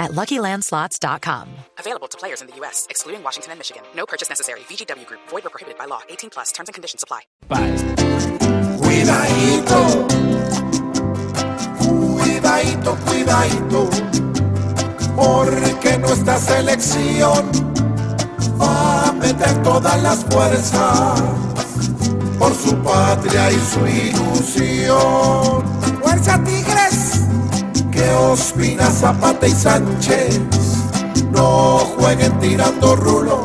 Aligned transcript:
at 0.00 0.10
LuckyLandSlots.com. 0.12 1.48
Available 1.78 2.08
to 2.08 2.18
players 2.18 2.40
in 2.40 2.48
the 2.48 2.56
U.S., 2.56 2.86
excluding 2.90 3.22
Washington 3.22 3.52
and 3.52 3.60
Michigan. 3.60 3.82
No 3.94 4.06
purchase 4.06 4.28
necessary. 4.28 4.60
VGW 4.60 5.06
Group. 5.06 5.20
Void 5.28 5.46
or 5.46 5.50
prohibited 5.50 5.78
by 5.78 5.84
law. 5.84 6.00
18 6.08 6.30
plus. 6.30 6.50
Terms 6.50 6.68
and 6.68 6.74
conditions 6.74 7.04
apply. 7.04 7.20
Cuidadito, 8.80 10.08
cuidadito, 11.78 12.96
cuidadito, 13.06 13.90
porque 15.16 15.98
nuestra 15.98 16.38
selección 16.38 17.50
va 18.60 19.08
a 19.08 19.12
meter 19.12 19.62
todas 19.62 20.02
las 20.02 20.24
fuerzas 20.24 21.22
por 22.38 22.54
su 22.54 22.74
patria 22.82 23.50
y 23.50 23.60
su 23.60 23.86
ilusión. 23.86 25.64
Ospina, 28.30 28.88
Zapata 28.88 29.48
y 29.48 29.50
Sánchez. 29.50 30.40
No 31.32 31.78
jueguen 31.78 32.38
tirando 32.38 32.94
rulo 32.94 33.44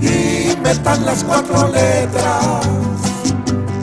y 0.00 0.56
metan 0.62 1.04
las 1.04 1.22
cuatro 1.24 1.68
letras. 1.68 2.66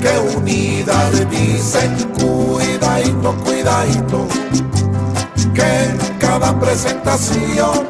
Que 0.01 0.35
unidad 0.35 1.11
dicen 1.29 1.95
cuidadito, 2.19 3.35
cuidadito, 3.45 4.27
que 5.53 5.83
en 5.83 5.97
cada 6.17 6.59
presentación 6.59 7.87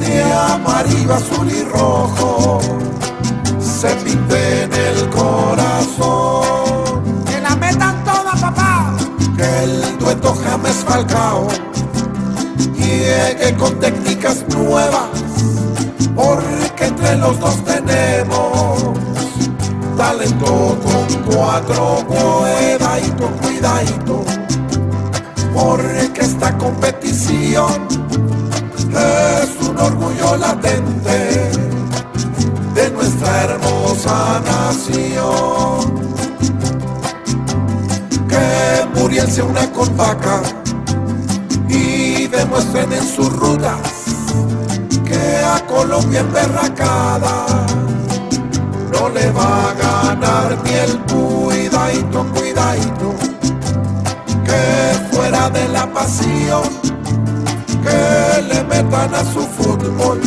de 0.00 0.22
amarillo, 0.32 1.14
azul 1.14 1.48
y 1.48 1.62
rojo 1.62 2.60
se 3.60 3.88
pinte 4.04 4.41
dueto 9.98 10.34
James 10.44 10.84
Falcao 10.86 11.48
llegue 12.76 13.56
con 13.56 13.78
técnicas 13.80 14.44
nuevas, 14.48 15.08
porque 16.14 16.86
entre 16.86 17.16
los 17.16 17.38
dos 17.40 17.56
tenemos 17.64 18.82
talento 19.96 20.78
con 20.84 21.34
cuatro, 21.34 21.98
cuidadito, 22.06 23.30
cuidadito, 23.42 24.24
porque 25.54 26.20
esta 26.20 26.56
competición 26.58 27.88
es 28.78 29.68
un 29.68 29.78
orgullo 29.78 30.36
latente 30.36 31.50
de 32.74 32.90
nuestra 32.90 33.44
hermosa 33.44 34.40
nación. 34.44 36.11
Se 39.32 39.42
una 39.42 39.66
con 39.72 39.96
vaca 39.96 40.42
y 41.66 42.26
demuestren 42.26 42.92
en 42.92 43.02
sus 43.02 43.32
rutas 43.32 43.80
que 45.06 45.38
a 45.42 45.58
Colombia 45.66 46.20
emberracada 46.20 47.46
no 48.92 49.08
le 49.08 49.30
va 49.30 49.70
a 49.70 49.72
ganar 49.72 50.58
ni 50.64 50.74
el 50.74 50.98
cuidadito, 51.10 52.26
cuidadito, 52.34 53.14
que 54.44 55.16
fuera 55.16 55.48
de 55.48 55.66
la 55.70 55.90
pasión, 55.90 56.64
que 57.82 58.42
le 58.42 58.64
metan 58.64 59.14
a 59.14 59.24
su 59.32 59.40
fútbol, 59.56 60.20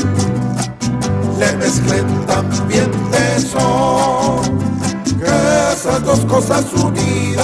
le 1.37 1.55
mezclen 1.57 2.25
también 2.25 2.89
tesón, 3.11 4.41
que 5.19 5.73
esas 5.73 6.03
dos 6.03 6.22
cosas 6.22 6.66
unidas 6.73 7.34